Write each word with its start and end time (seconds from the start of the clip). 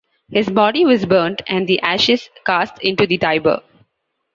His 0.31 0.49
body 0.49 0.83
was 0.83 1.05
burnt 1.05 1.43
and 1.47 1.67
the 1.67 1.79
ashes 1.81 2.27
cast 2.43 2.79
into 2.83 3.05
the 3.05 3.19
Tiber. 3.19 3.61